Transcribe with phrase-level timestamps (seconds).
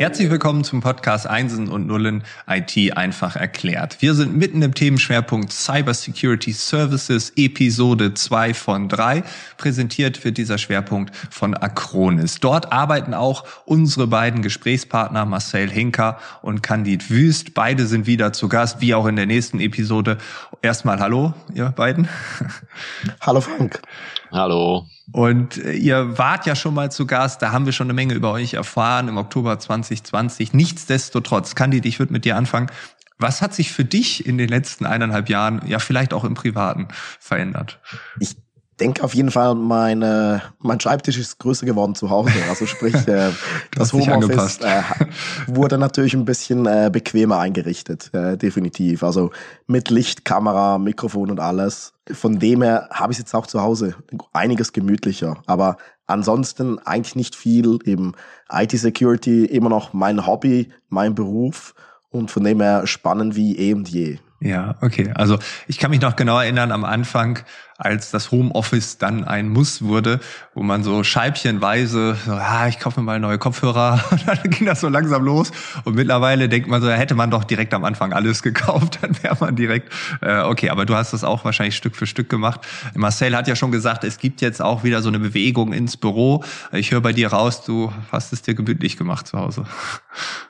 [0.00, 4.00] Herzlich willkommen zum Podcast Einsen und Nullen IT einfach erklärt.
[4.00, 9.22] Wir sind mitten im Themenschwerpunkt Cybersecurity Services Episode 2 von 3.
[9.58, 12.40] Präsentiert wird dieser Schwerpunkt von Acronis.
[12.40, 17.52] Dort arbeiten auch unsere beiden Gesprächspartner Marcel Hinker und Candid Wüst.
[17.52, 20.16] Beide sind wieder zu Gast, wie auch in der nächsten Episode.
[20.62, 22.08] Erstmal hallo, ihr beiden.
[23.20, 23.82] Hallo Frank.
[24.32, 24.86] Hallo.
[25.12, 28.14] Und äh, ihr wart ja schon mal zu Gast, da haben wir schon eine Menge
[28.14, 30.52] über euch erfahren im Oktober 2020.
[30.52, 32.70] Nichtsdestotrotz, Candid, ich würde mit dir anfangen.
[33.18, 36.88] Was hat sich für dich in den letzten eineinhalb Jahren, ja vielleicht auch im Privaten,
[37.18, 37.78] verändert?
[38.18, 38.36] Ich
[38.80, 42.32] denke auf jeden Fall, meine, mein Schreibtisch ist größer geworden zu Hause.
[42.48, 43.30] Also sprich, äh,
[43.76, 44.82] das Homeoffice äh,
[45.46, 49.02] wurde natürlich ein bisschen äh, bequemer eingerichtet, äh, definitiv.
[49.02, 49.30] Also
[49.66, 51.92] mit Licht, Kamera, Mikrofon und alles.
[52.10, 53.94] Von dem her habe ich es jetzt auch zu Hause
[54.32, 55.42] einiges gemütlicher.
[55.46, 55.76] Aber
[56.06, 57.78] ansonsten eigentlich nicht viel.
[57.84, 58.12] Eben
[58.50, 61.74] IT-Security immer noch mein Hobby, mein Beruf
[62.08, 64.18] und von dem her spannend wie eh und je.
[64.42, 65.12] Ja, okay.
[65.14, 65.38] Also
[65.68, 67.40] ich kann mich noch genau erinnern am Anfang,
[67.76, 70.18] als das Homeoffice dann ein Muss wurde,
[70.54, 74.66] wo man so scheibchenweise, so, ah, ich kaufe mir mal neue Kopfhörer, und dann ging
[74.66, 75.50] das so langsam los.
[75.84, 79.36] Und mittlerweile denkt man so, hätte man doch direkt am Anfang alles gekauft, dann wäre
[79.40, 82.60] man direkt, äh, okay, aber du hast das auch wahrscheinlich Stück für Stück gemacht.
[82.94, 86.44] Marcel hat ja schon gesagt, es gibt jetzt auch wieder so eine Bewegung ins Büro.
[86.72, 89.64] Ich höre bei dir raus, du hast es dir gemütlich gemacht zu Hause.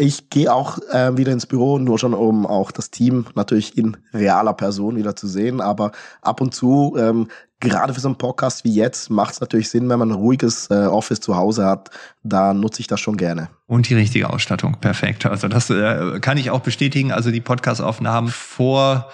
[0.00, 3.98] Ich gehe auch äh, wieder ins Büro, nur schon um auch das Team natürlich in
[4.14, 5.60] realer Person wieder zu sehen.
[5.60, 5.92] Aber
[6.22, 7.28] ab und zu, ähm,
[7.60, 10.70] gerade für so einen Podcast wie jetzt, macht es natürlich Sinn, wenn man ein ruhiges
[10.70, 11.90] äh, Office zu Hause hat.
[12.22, 13.50] Da nutze ich das schon gerne.
[13.66, 15.26] Und die richtige Ausstattung, perfekt.
[15.26, 17.12] Also das äh, kann ich auch bestätigen.
[17.12, 19.10] Also die Podcast-Aufnahmen vor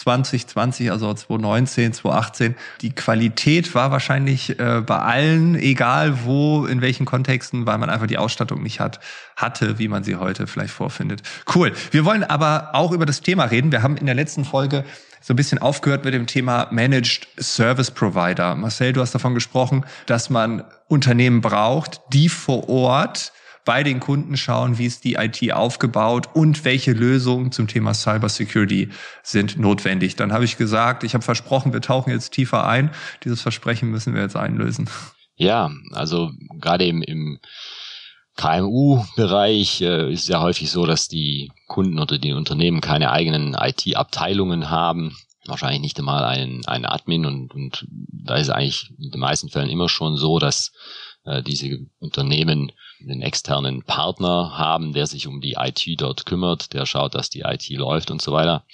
[0.00, 2.54] 2020, also 2019, 2018.
[2.80, 8.06] Die Qualität war wahrscheinlich äh, bei allen, egal wo, in welchen Kontexten, weil man einfach
[8.06, 9.00] die Ausstattung nicht hat,
[9.36, 11.22] hatte, wie man sie heute vielleicht vorfindet.
[11.54, 11.72] Cool.
[11.90, 13.72] Wir wollen aber auch über das Thema reden.
[13.72, 14.84] Wir haben in der letzten Folge
[15.20, 18.54] so ein bisschen aufgehört mit dem Thema Managed Service Provider.
[18.54, 23.34] Marcel, du hast davon gesprochen, dass man Unternehmen braucht, die vor Ort
[23.64, 28.90] bei den Kunden schauen, wie ist die IT aufgebaut und welche Lösungen zum Thema Cybersecurity
[29.22, 30.16] sind notwendig.
[30.16, 32.90] Dann habe ich gesagt, ich habe versprochen, wir tauchen jetzt tiefer ein.
[33.24, 34.88] Dieses Versprechen müssen wir jetzt einlösen.
[35.36, 37.38] Ja, also gerade im, im
[38.36, 43.54] KMU-Bereich äh, ist es ja häufig so, dass die Kunden oder die Unternehmen keine eigenen
[43.54, 45.16] IT-Abteilungen haben
[45.46, 49.70] wahrscheinlich nicht einmal einen, einen Admin und, und da ist eigentlich in den meisten Fällen
[49.70, 50.72] immer schon so, dass
[51.24, 52.72] äh, diese Unternehmen
[53.02, 57.40] einen externen Partner haben, der sich um die IT dort kümmert, der schaut, dass die
[57.40, 58.64] IT läuft und so weiter.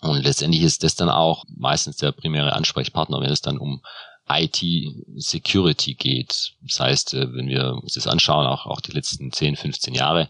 [0.00, 3.82] Und letztendlich ist das dann auch meistens der primäre Ansprechpartner, wenn es dann um
[4.28, 6.54] IT-Security geht.
[6.62, 10.28] Das heißt, äh, wenn wir uns das anschauen, auch, auch die letzten 10, 15 Jahre,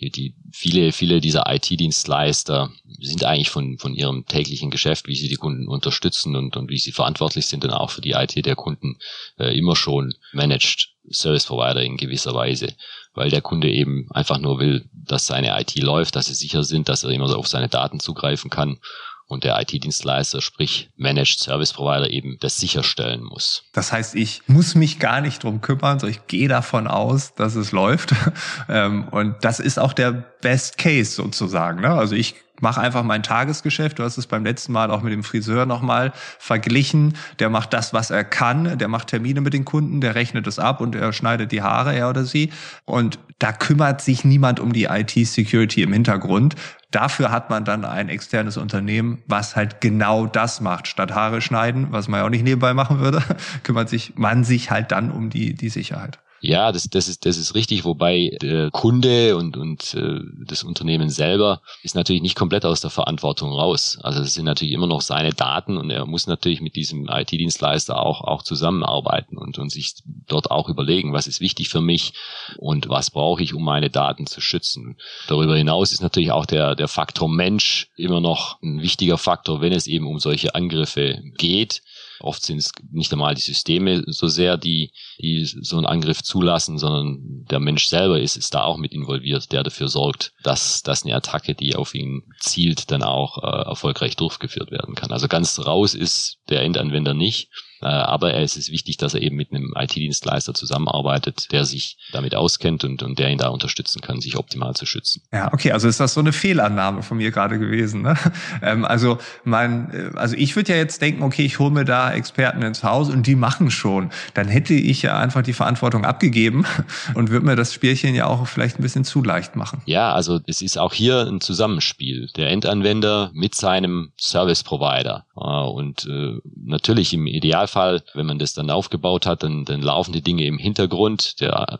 [0.00, 5.28] die, die viele, viele dieser IT-Dienstleister sind eigentlich von, von ihrem täglichen Geschäft, wie sie
[5.28, 8.56] die Kunden unterstützen und, und wie sie verantwortlich sind dann auch für die IT der
[8.56, 8.98] Kunden,
[9.38, 12.74] äh, immer schon Managed Service Provider in gewisser Weise,
[13.14, 16.88] weil der Kunde eben einfach nur will, dass seine IT läuft, dass sie sicher sind,
[16.88, 18.78] dass er immer so auf seine Daten zugreifen kann
[19.26, 23.64] und der IT-Dienstleister, sprich Managed Service Provider eben das sicherstellen muss.
[23.72, 27.54] Das heißt, ich muss mich gar nicht drum kümmern, so ich gehe davon aus, dass
[27.54, 28.14] es läuft.
[28.66, 31.80] Ähm, und das ist auch der Best Case sozusagen.
[31.80, 31.88] Ne?
[31.90, 33.98] Also ich mache einfach mein Tagesgeschäft.
[33.98, 37.14] Du hast es beim letzten Mal auch mit dem Friseur nochmal verglichen.
[37.38, 38.78] Der macht das, was er kann.
[38.78, 41.94] Der macht Termine mit den Kunden, der rechnet es ab und er schneidet die Haare,
[41.94, 42.52] er oder sie.
[42.84, 46.54] Und da kümmert sich niemand um die IT-Security im Hintergrund.
[46.90, 50.86] Dafür hat man dann ein externes Unternehmen, was halt genau das macht.
[50.86, 53.22] Statt Haare schneiden, was man ja auch nicht nebenbei machen würde,
[53.64, 56.20] kümmert sich man sich halt dann um die, die Sicherheit.
[56.46, 61.08] Ja, das, das, ist, das ist richtig, wobei der Kunde und, und äh, das Unternehmen
[61.08, 63.98] selber ist natürlich nicht komplett aus der Verantwortung raus.
[64.02, 67.98] Also es sind natürlich immer noch seine Daten und er muss natürlich mit diesem IT-Dienstleister
[67.98, 72.12] auch, auch zusammenarbeiten und, und sich dort auch überlegen, was ist wichtig für mich
[72.58, 74.98] und was brauche ich, um meine Daten zu schützen.
[75.28, 79.72] Darüber hinaus ist natürlich auch der, der Faktor Mensch immer noch ein wichtiger Faktor, wenn
[79.72, 81.80] es eben um solche Angriffe geht
[82.20, 86.78] Oft sind es nicht einmal die Systeme so sehr, die, die so einen Angriff zulassen,
[86.78, 91.04] sondern der Mensch selber ist, ist da auch mit involviert, der dafür sorgt, dass, dass
[91.04, 95.12] eine Attacke, die auf ihn zielt, dann auch äh, erfolgreich durchgeführt werden kann.
[95.12, 97.50] Also ganz raus ist der Endanwender nicht.
[97.84, 102.34] Äh, aber es ist wichtig, dass er eben mit einem IT-Dienstleister zusammenarbeitet, der sich damit
[102.34, 105.22] auskennt und, und der ihn da unterstützen kann, sich optimal zu schützen.
[105.32, 108.02] Ja, okay, also ist das so eine Fehlannahme von mir gerade gewesen.
[108.02, 108.14] Ne?
[108.62, 112.12] Ähm, also mein, äh, also ich würde ja jetzt denken, okay, ich hole mir da
[112.12, 114.10] Experten ins Haus und die machen schon.
[114.32, 116.64] Dann hätte ich ja einfach die Verantwortung abgegeben
[117.14, 119.82] und würde mir das Spielchen ja auch vielleicht ein bisschen zu leicht machen.
[119.86, 122.28] Ja, also es ist auch hier ein Zusammenspiel.
[122.36, 125.26] Der Endanwender mit seinem Service Provider.
[125.36, 126.08] Äh, und
[126.44, 130.58] natürlich im Idealfall, wenn man das dann aufgebaut hat, dann, dann laufen die Dinge im
[130.58, 131.40] Hintergrund.
[131.40, 131.78] Der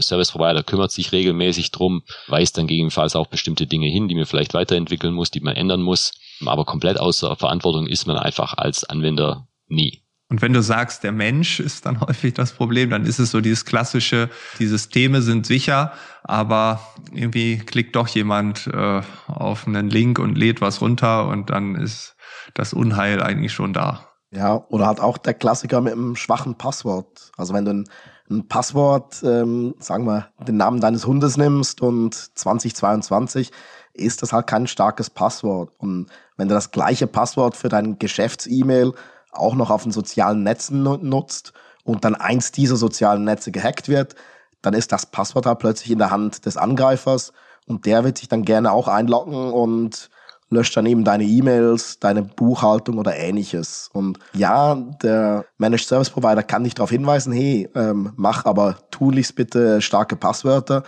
[0.00, 4.26] Service Provider kümmert sich regelmäßig drum, weist dann gegebenenfalls auch bestimmte Dinge hin, die man
[4.26, 6.12] vielleicht weiterentwickeln muss, die man ändern muss.
[6.44, 10.03] Aber komplett außer Verantwortung ist man einfach als Anwender nie.
[10.34, 13.40] Und wenn du sagst, der Mensch ist dann häufig das Problem, dann ist es so
[13.40, 14.28] dieses klassische,
[14.58, 15.92] die Systeme sind sicher,
[16.24, 16.80] aber
[17.12, 22.16] irgendwie klickt doch jemand äh, auf einen Link und lädt was runter und dann ist
[22.52, 24.08] das Unheil eigentlich schon da.
[24.32, 27.30] Ja, oder halt auch der Klassiker mit einem schwachen Passwort.
[27.36, 27.84] Also wenn du ein,
[28.28, 33.52] ein Passwort, ähm, sagen wir, den Namen deines Hundes nimmst und 2022
[33.92, 35.70] ist das halt kein starkes Passwort.
[35.78, 38.94] Und wenn du das gleiche Passwort für dein Geschäfts-E-Mail
[39.34, 41.52] auch noch auf den sozialen Netzen nutzt
[41.84, 44.14] und dann eins dieser sozialen Netze gehackt wird,
[44.62, 47.32] dann ist das Passwort halt plötzlich in der Hand des Angreifers
[47.66, 50.10] und der wird sich dann gerne auch einloggen und
[50.50, 53.90] löscht dann eben deine E-Mails, deine Buchhaltung oder ähnliches.
[53.92, 59.34] Und ja, der Managed Service Provider kann dich darauf hinweisen, hey, ähm, mach aber tunlichst
[59.34, 60.84] bitte starke Passwörter.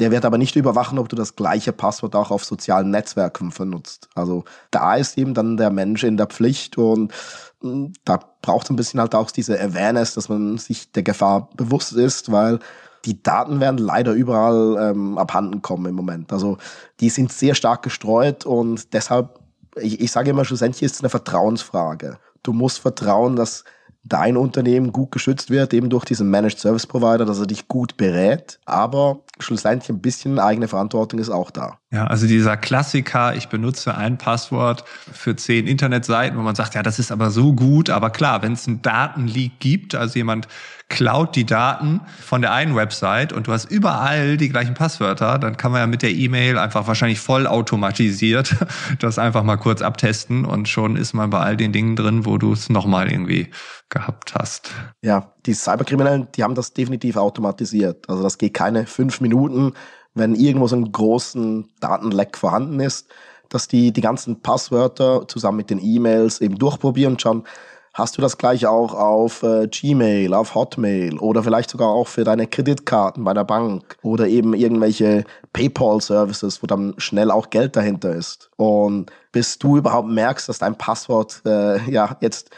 [0.00, 4.08] Der wird aber nicht überwachen, ob du das gleiche Passwort auch auf sozialen Netzwerken benutzt.
[4.14, 7.12] Also da ist eben dann der Mensch in der Pflicht und
[7.60, 11.50] hm, da braucht es ein bisschen halt auch diese Awareness, dass man sich der Gefahr
[11.54, 12.60] bewusst ist, weil
[13.04, 16.32] die Daten werden leider überall ähm, abhanden kommen im Moment.
[16.32, 16.56] Also
[17.00, 19.38] die sind sehr stark gestreut und deshalb,
[19.76, 22.18] ich, ich sage immer, schlussendlich ist es eine Vertrauensfrage.
[22.42, 23.64] Du musst vertrauen, dass
[24.02, 27.96] dein Unternehmen gut geschützt wird, eben durch diesen Managed Service Provider, dass er dich gut
[27.96, 28.58] berät.
[28.64, 31.79] Aber schlussendlich ein bisschen eigene Verantwortung ist auch da.
[31.92, 36.84] Ja, also dieser Klassiker, ich benutze ein Passwort für zehn Internetseiten, wo man sagt, ja,
[36.84, 37.90] das ist aber so gut.
[37.90, 40.46] Aber klar, wenn es einen Datenleak gibt, also jemand
[40.88, 45.56] klaut die Daten von der einen Website und du hast überall die gleichen Passwörter, dann
[45.56, 48.54] kann man ja mit der E-Mail einfach wahrscheinlich voll automatisiert
[49.00, 52.38] das einfach mal kurz abtesten und schon ist man bei all den Dingen drin, wo
[52.38, 53.48] du es nochmal irgendwie
[53.88, 54.70] gehabt hast.
[55.02, 58.08] Ja, die Cyberkriminellen, die haben das definitiv automatisiert.
[58.08, 59.72] Also das geht keine fünf Minuten,
[60.14, 63.08] wenn irgendwo so ein großen Datenleck vorhanden ist,
[63.48, 67.44] dass die die ganzen Passwörter zusammen mit den E-Mails eben durchprobieren und schauen,
[67.92, 72.22] Hast du das gleich auch auf äh, Gmail, auf Hotmail oder vielleicht sogar auch für
[72.22, 78.14] deine Kreditkarten bei der Bank oder eben irgendwelche PayPal-Services, wo dann schnell auch Geld dahinter
[78.14, 78.50] ist?
[78.56, 82.50] Und bis du überhaupt merkst, dass dein Passwort äh, ja jetzt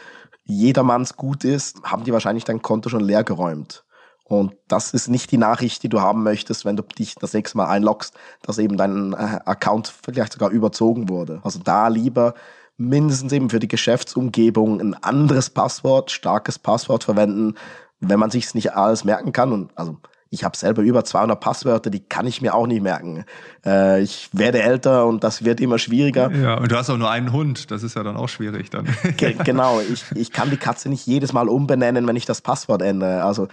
[0.45, 3.83] jedermanns gut ist, haben die wahrscheinlich dein Konto schon leer geräumt.
[4.39, 7.57] Und das ist nicht die Nachricht, die du haben möchtest, wenn du dich das nächste
[7.57, 11.39] Mal einloggst, dass eben dein äh, Account vielleicht sogar überzogen wurde.
[11.43, 12.33] Also da lieber
[12.77, 17.55] mindestens eben für die Geschäftsumgebung ein anderes Passwort, starkes Passwort verwenden,
[17.99, 19.51] wenn man sich es nicht alles merken kann.
[19.51, 19.97] Und also
[20.33, 23.25] ich habe selber über 200 Passwörter, die kann ich mir auch nicht merken.
[23.63, 26.31] Äh, ich werde älter und das wird immer schwieriger.
[26.31, 28.87] Ja, und du hast auch nur einen Hund, das ist ja dann auch schwierig dann.
[29.15, 32.81] Ge genau, ich, ich kann die Katze nicht jedes Mal umbenennen, wenn ich das Passwort
[32.81, 33.23] ändere.
[33.23, 33.47] Also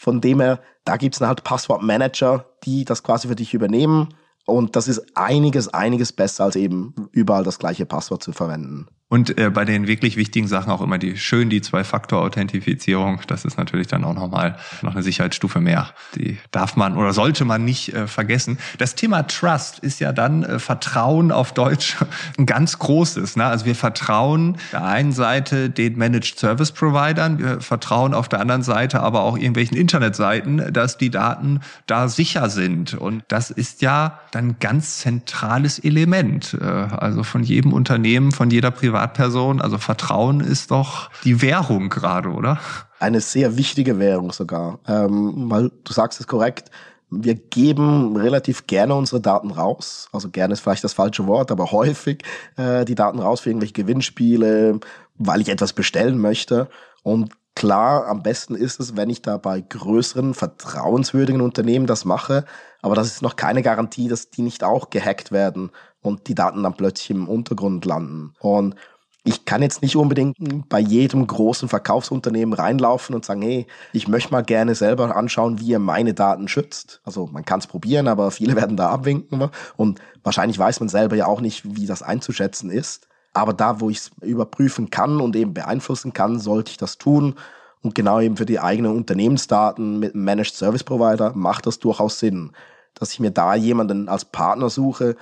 [0.00, 4.14] von dem her, da gibt es halt Passwortmanager, die das quasi für dich übernehmen
[4.46, 8.86] und das ist einiges, einiges besser, als eben überall das gleiche Passwort zu verwenden.
[9.10, 13.20] Und äh, bei den wirklich wichtigen Sachen auch immer die schön die Zwei-Faktor-Authentifizierung.
[13.26, 15.90] Das ist natürlich dann auch nochmal noch eine Sicherheitsstufe mehr.
[16.14, 18.56] Die darf man oder sollte man nicht äh, vergessen.
[18.78, 21.96] Das Thema Trust ist ja dann äh, Vertrauen auf Deutsch
[22.38, 23.34] ein ganz großes.
[23.34, 23.44] Ne?
[23.46, 28.62] Also wir vertrauen der einen Seite den Managed Service Providern, wir vertrauen auf der anderen
[28.62, 32.94] Seite aber auch irgendwelchen Internetseiten, dass die Daten da sicher sind.
[32.94, 36.56] Und das ist ja dann ganz zentrales Element.
[36.60, 39.60] Äh, also von jedem Unternehmen, von jeder Privat Privatperson.
[39.60, 42.58] Also Vertrauen ist doch die Währung gerade, oder?
[42.98, 44.78] Eine sehr wichtige Währung sogar.
[44.86, 46.70] Ähm, weil du sagst es korrekt.
[47.10, 50.08] Wir geben relativ gerne unsere Daten raus.
[50.12, 52.22] Also gerne ist vielleicht das falsche Wort, aber häufig
[52.56, 54.78] äh, die Daten raus für irgendwelche Gewinnspiele,
[55.16, 56.68] weil ich etwas bestellen möchte.
[57.02, 62.44] Und klar, am besten ist es, wenn ich da bei größeren, vertrauenswürdigen Unternehmen das mache.
[62.80, 65.70] Aber das ist noch keine Garantie, dass die nicht auch gehackt werden
[66.02, 68.34] und die Daten dann plötzlich im Untergrund landen.
[68.40, 68.74] Und
[69.22, 70.36] ich kann jetzt nicht unbedingt
[70.68, 75.68] bei jedem großen Verkaufsunternehmen reinlaufen und sagen, hey, ich möchte mal gerne selber anschauen, wie
[75.68, 77.00] ihr meine Daten schützt.
[77.04, 79.50] Also man kann es probieren, aber viele werden da abwinken.
[79.76, 83.08] Und wahrscheinlich weiß man selber ja auch nicht, wie das einzuschätzen ist.
[83.32, 87.34] Aber da, wo ich es überprüfen kann und eben beeinflussen kann, sollte ich das tun.
[87.82, 92.18] Und genau eben für die eigenen Unternehmensdaten mit einem Managed Service Provider macht das durchaus
[92.18, 92.52] Sinn,
[92.94, 95.16] dass ich mir da jemanden als Partner suche,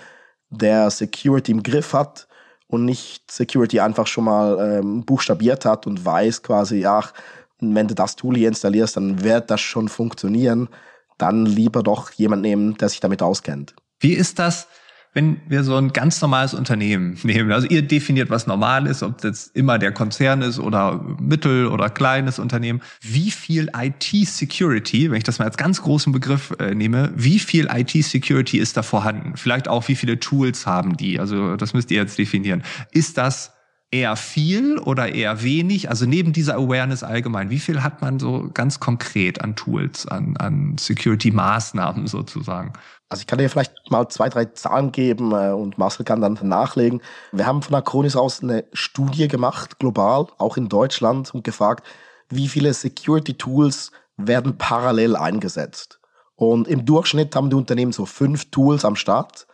[0.50, 2.28] der Security im Griff hat
[2.66, 7.12] und nicht Security einfach schon mal ähm, buchstabiert hat und weiß quasi, ach,
[7.60, 10.68] wenn du das Tool hier installierst, dann wird das schon funktionieren.
[11.16, 13.74] Dann lieber doch jemand nehmen, der sich damit auskennt.
[13.98, 14.68] Wie ist das?
[15.14, 19.20] Wenn wir so ein ganz normales Unternehmen nehmen, also ihr definiert, was normal ist, ob
[19.20, 25.24] das immer der Konzern ist oder mittel- oder kleines Unternehmen, wie viel IT-Security, wenn ich
[25.24, 29.36] das mal als ganz großen Begriff äh, nehme, wie viel IT-Security ist da vorhanden?
[29.36, 31.18] Vielleicht auch, wie viele Tools haben die?
[31.18, 32.62] Also das müsst ihr jetzt definieren.
[32.92, 33.52] Ist das
[33.90, 35.88] eher viel oder eher wenig?
[35.88, 40.36] Also neben dieser Awareness allgemein, wie viel hat man so ganz konkret an Tools, an,
[40.36, 42.72] an Security-Maßnahmen sozusagen?
[43.08, 46.38] Also ich kann dir vielleicht mal zwei, drei Zahlen geben äh, und Marcel kann dann
[46.42, 47.00] nachlegen.
[47.32, 51.86] Wir haben von Acronis aus eine Studie gemacht, global, auch in Deutschland, und gefragt,
[52.28, 56.00] wie viele Security-Tools werden parallel eingesetzt.
[56.36, 59.46] Und im Durchschnitt haben die Unternehmen so fünf Tools am Start,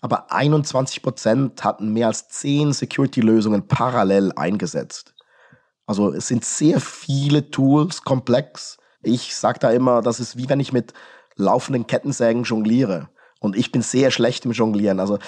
[0.00, 5.14] aber 21 Prozent hatten mehr als zehn Security-Lösungen parallel eingesetzt.
[5.86, 8.78] Also es sind sehr viele Tools, komplex.
[9.02, 10.92] Ich sage da immer, das ist wie wenn ich mit
[11.36, 13.08] laufenden Kettensägen jongliere.
[13.40, 14.98] Und ich bin sehr schlecht im Jonglieren.
[14.98, 15.18] Also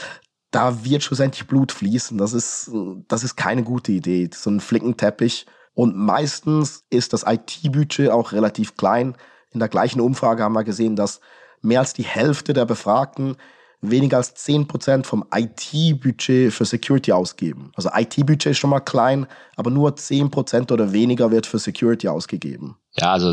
[0.50, 2.16] da wird schlussendlich Blut fließen.
[2.18, 2.70] Das ist,
[3.06, 4.30] das ist keine gute Idee.
[4.32, 5.46] So ein Flickenteppich.
[5.74, 9.14] Und meistens ist das IT-Budget auch relativ klein.
[9.50, 11.20] In der gleichen Umfrage haben wir gesehen, dass
[11.60, 13.36] mehr als die Hälfte der Befragten
[13.80, 17.70] weniger als 10% vom IT-Budget für Security ausgeben.
[17.76, 22.76] Also IT-Budget ist schon mal klein, aber nur 10% oder weniger wird für Security ausgegeben.
[22.96, 23.30] Ja, also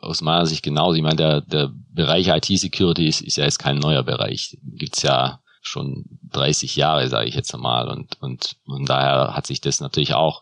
[0.00, 0.94] aus meiner Sicht genauso.
[0.94, 4.56] Ich meine, der, der Bereich IT-Security ist, ist ja jetzt kein neuer Bereich.
[4.62, 7.88] Gibt's ja schon 30 Jahre, sage ich jetzt mal.
[7.88, 10.40] Und, und, und daher hat sich das natürlich auch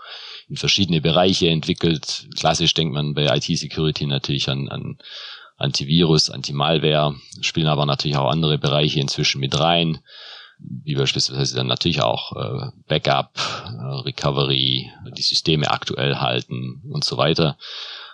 [0.49, 2.29] in verschiedene Bereiche entwickelt.
[2.37, 4.99] Klassisch denkt man bei IT-Security natürlich an, an
[5.57, 9.99] Antivirus, Anti-Malware, spielen aber natürlich auch andere Bereiche inzwischen mit rein,
[10.59, 13.33] wie beispielsweise dann natürlich auch äh, Backup,
[13.67, 17.57] äh, Recovery, die Systeme aktuell halten und so weiter.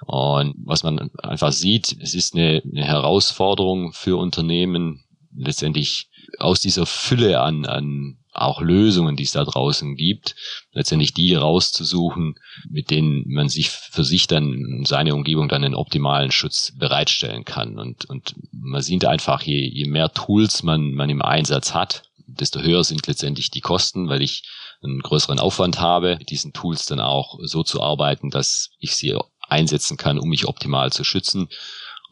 [0.07, 5.05] Und was man einfach sieht, es ist eine, eine Herausforderung für Unternehmen,
[5.37, 6.09] letztendlich
[6.39, 10.35] aus dieser Fülle an, an auch Lösungen, die es da draußen gibt,
[10.73, 12.37] letztendlich die rauszusuchen,
[12.69, 17.79] mit denen man sich für sich dann seine Umgebung dann den optimalen Schutz bereitstellen kann.
[17.79, 22.61] Und, und man sieht einfach, je, je mehr Tools man, man im Einsatz hat, desto
[22.61, 24.45] höher sind letztendlich die Kosten, weil ich
[24.83, 29.17] einen größeren Aufwand habe, mit diesen Tools dann auch so zu arbeiten, dass ich sie
[29.49, 31.49] einsetzen kann, um mich optimal zu schützen.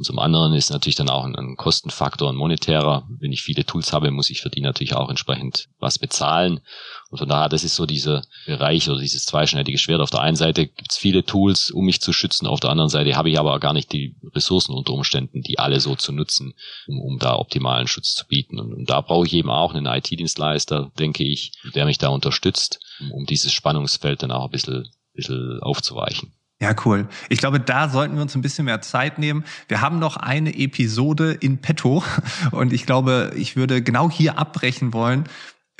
[0.01, 3.07] Und zum anderen ist natürlich dann auch ein, ein Kostenfaktor, ein monetärer.
[3.19, 6.63] Wenn ich viele Tools habe, muss ich für die natürlich auch entsprechend was bezahlen.
[7.11, 10.01] Und von daher, das ist so dieser Bereich oder dieses zweischneidige Schwert.
[10.01, 12.47] Auf der einen Seite gibt es viele Tools, um mich zu schützen.
[12.47, 15.81] Auf der anderen Seite habe ich aber gar nicht die Ressourcen unter Umständen, die alle
[15.81, 16.55] so zu nutzen,
[16.87, 18.59] um, um da optimalen Schutz zu bieten.
[18.59, 22.81] Und, und da brauche ich eben auch einen IT-Dienstleister, denke ich, der mich da unterstützt,
[23.13, 26.33] um, dieses Spannungsfeld dann auch ein bisschen, bisschen aufzuweichen.
[26.63, 27.09] Ja, cool.
[27.31, 29.45] Ich glaube, da sollten wir uns ein bisschen mehr Zeit nehmen.
[29.69, 32.05] Wir haben noch eine Episode in petto
[32.51, 35.25] und ich glaube, ich würde genau hier abbrechen wollen,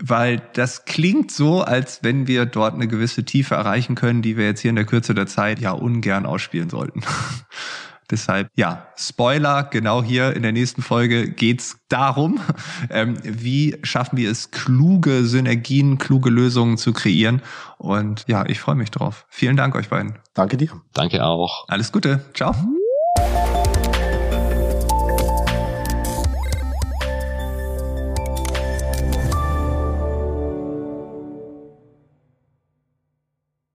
[0.01, 4.47] weil das klingt so, als wenn wir dort eine gewisse Tiefe erreichen können, die wir
[4.47, 7.03] jetzt hier in der Kürze der Zeit ja ungern ausspielen sollten.
[8.11, 12.41] Deshalb, ja, Spoiler, genau hier in der nächsten Folge geht's darum,
[12.91, 17.43] ähm, wie schaffen wir es, kluge Synergien, kluge Lösungen zu kreieren.
[17.79, 19.27] Und ja, ich freue mich drauf.
[19.29, 20.19] Vielen Dank euch beiden.
[20.35, 20.71] Danke dir.
[20.93, 21.65] Danke auch.
[21.69, 22.25] Alles Gute.
[22.35, 22.55] Ciao.